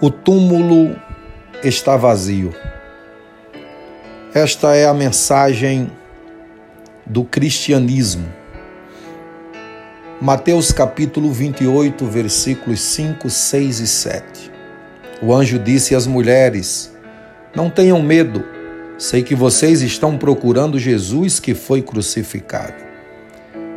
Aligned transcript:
O 0.00 0.10
túmulo 0.10 0.94
está 1.64 1.96
vazio. 1.96 2.54
Esta 4.32 4.76
é 4.76 4.86
a 4.86 4.94
mensagem 4.94 5.90
do 7.04 7.24
cristianismo. 7.24 8.32
Mateus 10.20 10.70
capítulo 10.70 11.32
28, 11.32 12.06
versículos 12.06 12.80
5, 12.80 13.28
6 13.28 13.80
e 13.80 13.86
7. 13.88 14.52
O 15.20 15.34
anjo 15.34 15.58
disse 15.58 15.96
às 15.96 16.06
mulheres: 16.06 16.96
Não 17.52 17.68
tenham 17.68 18.00
medo, 18.00 18.44
sei 18.96 19.24
que 19.24 19.34
vocês 19.34 19.82
estão 19.82 20.16
procurando 20.16 20.78
Jesus 20.78 21.40
que 21.40 21.56
foi 21.56 21.82
crucificado. 21.82 22.84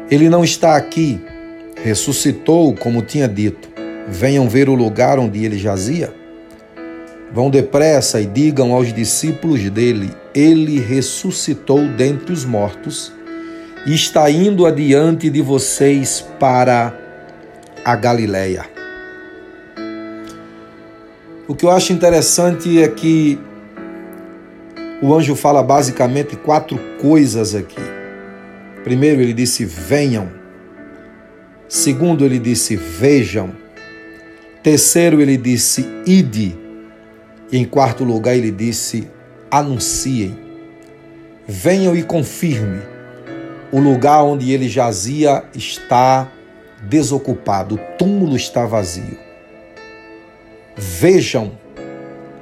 Ele 0.08 0.30
não 0.30 0.44
está 0.44 0.76
aqui, 0.76 1.20
ressuscitou, 1.84 2.76
como 2.76 3.02
tinha 3.02 3.28
dito. 3.28 3.71
Venham 4.08 4.50
ver 4.50 4.70
o 4.70 4.76
lugar 4.76 5.20
onde 5.20 5.44
ele 5.46 5.58
jazia. 5.58 6.14
Vão 7.34 7.50
depressa 7.50 8.20
e 8.20 8.26
digam 8.26 8.74
aos 8.74 8.94
discípulos 8.94 9.70
dele: 9.70 10.12
Ele 10.36 10.80
ressuscitou 10.80 11.88
dentre 11.88 12.34
os 12.34 12.44
mortos 12.44 13.14
e 13.86 13.94
está 13.94 14.30
indo 14.30 14.66
adiante 14.66 15.30
de 15.30 15.42
vocês 15.42 16.26
para 16.40 16.94
a 17.84 17.96
Galileia. 17.96 18.66
O 21.48 21.56
que 21.56 21.66
eu 21.66 21.72
acho 21.72 21.92
interessante 21.92 22.82
é 22.82 22.88
que 22.88 23.40
o 25.02 25.14
anjo 25.14 25.36
fala 25.36 25.64
basicamente 25.64 26.36
quatro 26.36 26.78
coisas 27.02 27.56
aqui. 27.56 27.82
Primeiro, 28.84 29.22
ele 29.22 29.34
disse: 29.34 29.66
venham. 29.66 30.30
Segundo, 31.68 32.24
ele 32.24 32.40
disse: 32.40 32.76
vejam. 32.76 33.61
Terceiro, 34.64 35.22
ele 35.22 35.38
disse: 35.38 35.86
ide. 36.06 36.58
E 37.52 37.58
em 37.58 37.66
quarto 37.66 38.04
lugar, 38.04 38.36
ele 38.36 38.52
disse: 38.52 39.08
anunciem. 39.50 40.38
Venham 41.48 41.96
e 41.96 42.04
confirme. 42.04 42.82
O 43.72 43.80
lugar 43.80 44.24
onde 44.24 44.52
ele 44.52 44.68
jazia 44.68 45.44
está 45.56 46.30
desocupado, 46.84 47.76
o 47.76 47.78
túmulo 47.98 48.36
está 48.36 48.66
vazio. 48.66 49.18
Vejam, 50.76 51.52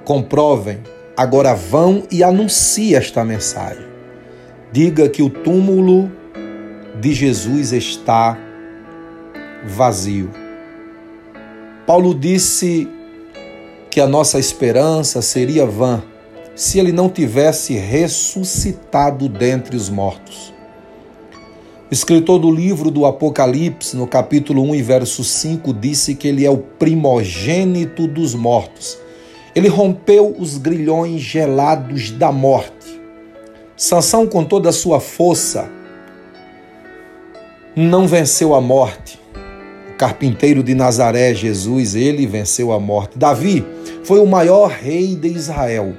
comprovem, 0.03 0.79
agora 1.15 1.53
vão 1.53 2.03
e 2.09 2.23
anunciem 2.23 2.95
esta 2.95 3.23
mensagem. 3.23 3.85
Diga 4.71 5.09
que 5.09 5.21
o 5.21 5.29
túmulo 5.29 6.11
de 6.99 7.13
Jesus 7.13 7.73
está 7.73 8.37
vazio. 9.65 10.48
Paulo 11.89 12.13
disse 12.13 12.87
que 13.89 13.99
a 13.99 14.05
nossa 14.05 14.37
esperança 14.37 15.23
seria 15.23 15.65
vã 15.65 16.03
se 16.55 16.77
ele 16.77 16.91
não 16.91 17.09
tivesse 17.09 17.73
ressuscitado 17.73 19.27
dentre 19.27 19.75
os 19.75 19.89
mortos. 19.89 20.53
O 21.89 21.91
escritor 21.91 22.37
do 22.37 22.51
livro 22.51 22.91
do 22.91 23.07
Apocalipse, 23.07 23.97
no 23.97 24.05
capítulo 24.05 24.61
1 24.69 24.75
e 24.75 24.81
verso 24.83 25.23
5, 25.23 25.73
disse 25.73 26.13
que 26.13 26.27
ele 26.27 26.45
é 26.45 26.51
o 26.51 26.59
primogênito 26.59 28.05
dos 28.05 28.35
mortos. 28.35 28.95
Ele 29.55 29.67
rompeu 29.67 30.35
os 30.37 30.59
grilhões 30.59 31.21
gelados 31.21 32.11
da 32.11 32.31
morte. 32.31 33.01
Sansão, 33.75 34.27
com 34.27 34.45
toda 34.45 34.69
a 34.69 34.73
sua 34.73 34.99
força, 34.99 35.67
não 37.75 38.07
venceu 38.07 38.53
a 38.53 38.61
morte 38.61 39.18
carpinteiro 39.99 40.63
de 40.63 40.73
Nazaré, 40.73 41.33
Jesus, 41.33 41.93
ele 41.93 42.25
venceu 42.25 42.71
a 42.71 42.79
morte. 42.79 43.19
Davi 43.19 43.65
foi 44.05 44.19
o 44.19 44.25
maior 44.25 44.69
rei 44.69 45.13
de 45.13 45.27
Israel. 45.27 45.93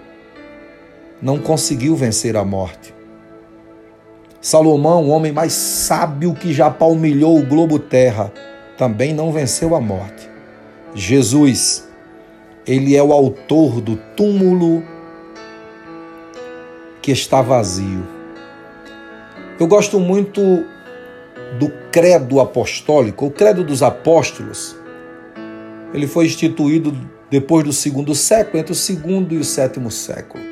Não 1.20 1.38
conseguiu 1.38 1.94
vencer 1.94 2.34
a 2.34 2.42
morte. 2.42 2.94
Salomão, 4.40 5.04
o 5.04 5.08
homem 5.08 5.32
mais 5.32 5.52
sábio 5.52 6.32
que 6.32 6.50
já 6.50 6.70
palmilhou 6.70 7.38
o 7.38 7.44
globo 7.44 7.78
terra, 7.78 8.32
também 8.78 9.12
não 9.12 9.30
venceu 9.30 9.76
a 9.76 9.80
morte. 9.82 10.30
Jesus, 10.94 11.86
ele 12.66 12.96
é 12.96 13.02
o 13.02 13.12
autor 13.12 13.82
do 13.82 13.96
túmulo 14.16 14.82
que 17.02 17.12
está 17.12 17.42
vazio. 17.42 18.08
Eu 19.58 19.66
gosto 19.66 20.00
muito 20.00 20.64
do 21.58 21.70
credo 21.90 22.40
apostólico, 22.40 23.26
o 23.26 23.30
credo 23.30 23.64
dos 23.64 23.82
apóstolos, 23.82 24.76
ele 25.92 26.06
foi 26.06 26.26
instituído 26.26 26.96
depois 27.30 27.64
do 27.64 27.72
segundo 27.72 28.14
século, 28.14 28.58
entre 28.58 28.72
o 28.72 28.76
segundo 28.76 29.34
e 29.34 29.38
o 29.38 29.44
sétimo 29.44 29.90
século. 29.90 30.42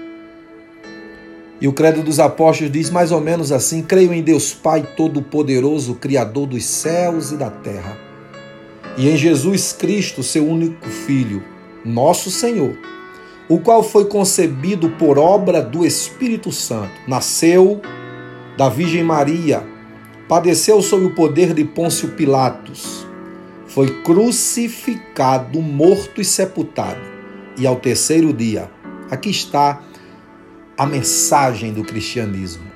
E 1.60 1.66
o 1.66 1.72
credo 1.72 2.02
dos 2.02 2.20
apóstolos 2.20 2.72
diz 2.72 2.88
mais 2.88 3.10
ou 3.10 3.20
menos 3.20 3.50
assim: 3.50 3.82
creio 3.82 4.12
em 4.12 4.22
Deus 4.22 4.54
Pai 4.54 4.86
Todo-Poderoso, 4.96 5.94
Criador 5.94 6.46
dos 6.46 6.64
céus 6.64 7.32
e 7.32 7.36
da 7.36 7.50
terra, 7.50 7.96
e 8.96 9.08
em 9.08 9.16
Jesus 9.16 9.72
Cristo, 9.72 10.22
seu 10.22 10.46
único 10.46 10.88
Filho, 10.88 11.42
nosso 11.84 12.30
Senhor, 12.30 12.76
o 13.48 13.58
qual 13.58 13.82
foi 13.82 14.04
concebido 14.04 14.90
por 14.90 15.18
obra 15.18 15.62
do 15.62 15.84
Espírito 15.84 16.52
Santo, 16.52 16.92
nasceu 17.08 17.80
da 18.56 18.68
Virgem 18.68 19.02
Maria 19.02 19.77
padeceu 20.28 20.82
sob 20.82 21.06
o 21.06 21.14
poder 21.14 21.54
de 21.54 21.64
Pôncio 21.64 22.10
Pilatos, 22.10 23.06
foi 23.66 24.02
crucificado, 24.02 25.60
morto 25.60 26.20
e 26.20 26.24
sepultado. 26.24 27.00
E 27.56 27.66
ao 27.66 27.76
terceiro 27.76 28.32
dia, 28.32 28.70
aqui 29.10 29.30
está 29.30 29.82
a 30.76 30.86
mensagem 30.86 31.72
do 31.72 31.82
cristianismo. 31.82 32.66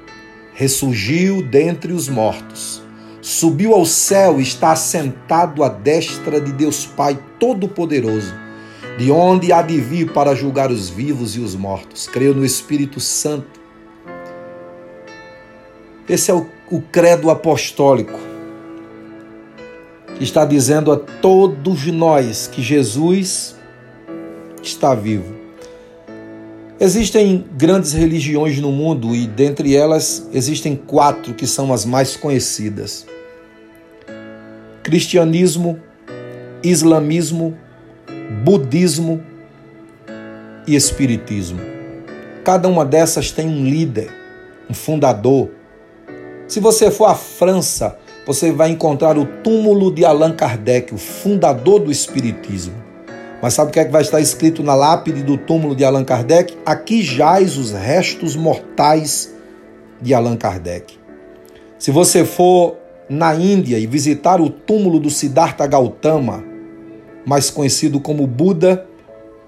Ressurgiu 0.54 1.42
dentre 1.42 1.92
os 1.92 2.08
mortos, 2.08 2.82
subiu 3.20 3.72
ao 3.74 3.86
céu 3.86 4.38
e 4.38 4.42
está 4.42 4.72
assentado 4.72 5.62
à 5.64 5.68
destra 5.68 6.40
de 6.40 6.52
Deus 6.52 6.84
Pai 6.84 7.18
Todo-Poderoso, 7.38 8.34
de 8.98 9.10
onde 9.10 9.52
há 9.52 9.62
de 9.62 9.80
vir 9.80 10.12
para 10.12 10.34
julgar 10.34 10.70
os 10.70 10.90
vivos 10.90 11.36
e 11.36 11.40
os 11.40 11.54
mortos. 11.54 12.06
Creio 12.06 12.34
no 12.34 12.44
Espírito 12.44 13.00
Santo. 13.00 13.61
Esse 16.08 16.30
é 16.30 16.34
o 16.34 16.46
o 16.72 16.80
credo 16.80 17.28
apostólico, 17.28 18.18
que 20.16 20.24
está 20.24 20.42
dizendo 20.42 20.90
a 20.90 20.96
todos 20.96 21.86
nós 21.88 22.46
que 22.46 22.62
Jesus 22.62 23.54
está 24.62 24.94
vivo. 24.94 25.34
Existem 26.80 27.44
grandes 27.52 27.92
religiões 27.92 28.58
no 28.58 28.72
mundo 28.72 29.14
e 29.14 29.26
dentre 29.26 29.76
elas 29.76 30.26
existem 30.32 30.74
quatro 30.74 31.34
que 31.34 31.46
são 31.46 31.74
as 31.74 31.84
mais 31.84 32.16
conhecidas: 32.16 33.06
cristianismo, 34.82 35.78
islamismo, 36.62 37.54
budismo 38.42 39.22
e 40.66 40.74
espiritismo. 40.74 41.60
Cada 42.42 42.66
uma 42.66 42.82
dessas 42.82 43.30
tem 43.30 43.46
um 43.46 43.66
líder, 43.66 44.10
um 44.70 44.74
fundador, 44.74 45.50
se 46.52 46.60
você 46.60 46.90
for 46.90 47.06
à 47.06 47.14
França, 47.14 47.96
você 48.26 48.52
vai 48.52 48.68
encontrar 48.68 49.16
o 49.16 49.24
túmulo 49.24 49.90
de 49.90 50.04
Allan 50.04 50.34
Kardec, 50.34 50.92
o 50.92 50.98
fundador 50.98 51.80
do 51.80 51.90
Espiritismo. 51.90 52.74
Mas 53.40 53.54
sabe 53.54 53.70
o 53.70 53.72
que 53.72 53.80
é 53.80 53.86
que 53.86 53.90
vai 53.90 54.02
estar 54.02 54.20
escrito 54.20 54.62
na 54.62 54.74
lápide 54.74 55.22
do 55.22 55.38
túmulo 55.38 55.74
de 55.74 55.82
Allan 55.82 56.04
Kardec? 56.04 56.58
Aqui 56.66 57.02
jaz 57.02 57.56
os 57.56 57.72
restos 57.72 58.36
mortais 58.36 59.34
de 59.98 60.12
Allan 60.12 60.36
Kardec. 60.36 60.98
Se 61.78 61.90
você 61.90 62.22
for 62.22 62.76
na 63.08 63.34
Índia 63.34 63.78
e 63.78 63.86
visitar 63.86 64.38
o 64.38 64.50
túmulo 64.50 65.00
do 65.00 65.08
Siddhartha 65.08 65.66
Gautama, 65.66 66.44
mais 67.24 67.48
conhecido 67.48 67.98
como 67.98 68.26
Buda, 68.26 68.86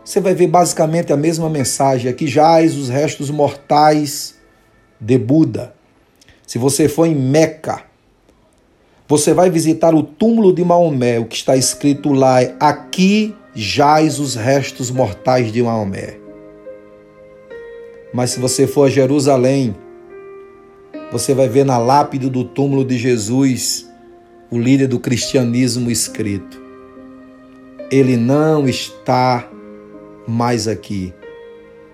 você 0.03 0.21
vai 0.21 0.35
ver 0.35 0.47
basicamente 0.47 1.13
a 1.13 1.19
mesma 1.19 1.51
mensagem. 1.51 2.11
Aqui 2.11 2.27
jaz 2.27 2.75
os 2.75 2.89
restos 2.89 3.29
mortais 3.29 4.37
de 4.99 5.19
Buda. 5.19 5.75
Se 6.47 6.59
você 6.59 6.89
for 6.89 7.07
em 7.07 7.15
Meca, 7.15 7.83
você 9.09 9.35
vai 9.35 9.51
visitar 9.51 9.95
o 9.95 10.03
túmulo 10.03 10.53
de 10.53 10.65
Maomé, 10.65 11.19
o 11.19 11.27
que 11.27 11.37
está 11.37 11.57
escrito 11.57 12.13
lá 12.13 12.43
é: 12.43 12.55
Aqui 12.61 13.35
jaz 13.55 14.19
os 14.19 14.35
restos 14.35 14.91
mortais 14.91 15.53
de 15.53 15.63
Maomé. 15.63 16.19
Mas 18.13 18.31
se 18.31 18.41
você 18.41 18.67
for 18.67 18.87
a 18.87 18.91
Jerusalém, 18.91 19.77
você 21.11 21.35
vai 21.35 21.49
ver 21.49 21.65
na 21.65 21.79
lápide 21.79 22.31
do 22.31 22.45
túmulo 22.45 22.85
de 22.85 22.99
Jesus 22.99 23.91
o 24.51 24.59
líder 24.59 24.89
do 24.89 25.01
cristianismo 25.01 25.91
escrito: 25.91 26.61
Ele 27.91 28.17
não 28.17 28.69
está 28.69 29.49
mais 30.27 30.69
aqui, 30.69 31.13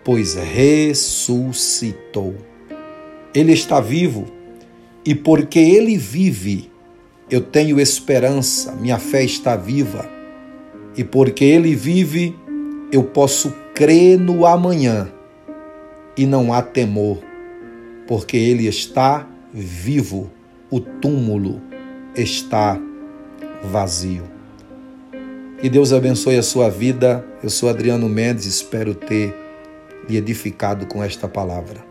pois 0.05 0.35
ressuscitou. 0.35 2.35
Ele 3.35 3.53
está 3.53 3.81
vivo 3.81 4.40
e 5.05 5.15
porque 5.15 5.59
ele 5.59 5.97
vive, 5.97 6.71
eu 7.31 7.41
tenho 7.41 7.81
esperança, 7.81 8.73
minha 8.73 8.99
fé 8.99 9.25
está 9.25 9.57
viva. 9.57 10.09
E 10.97 11.05
porque 11.05 11.45
ele 11.45 11.75
vive, 11.75 12.37
eu 12.93 13.05
posso 13.05 13.53
crer 13.75 14.19
no 14.19 14.45
amanhã 14.45 15.11
e 16.17 16.27
não 16.27 16.53
há 16.53 16.61
temor, 16.61 17.19
porque 18.07 18.37
Ele 18.37 18.67
está 18.67 19.27
vivo, 19.53 20.31
o 20.71 20.81
túmulo 20.81 21.63
está 22.15 22.79
vazio. 23.65 24.25
Que 25.61 25.69
Deus 25.69 25.93
abençoe 25.93 26.37
a 26.37 26.43
sua 26.43 26.69
vida. 26.69 27.25
Eu 27.43 27.51
sou 27.51 27.69
Adriano 27.69 28.09
Mendes, 28.09 28.47
espero 28.47 28.95
ter 28.95 29.35
lhe 30.09 30.17
edificado 30.17 30.87
com 30.87 31.03
esta 31.03 31.29
palavra. 31.29 31.90